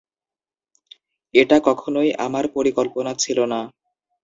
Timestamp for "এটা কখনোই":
1.33-2.09